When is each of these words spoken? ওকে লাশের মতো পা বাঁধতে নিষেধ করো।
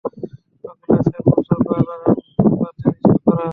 ওকে 0.05 0.21
লাশের 0.89 1.21
মতো 1.27 1.55
পা 1.65 1.75
বাঁধতে 2.51 2.89
নিষেধ 2.89 3.17
করো। 3.25 3.47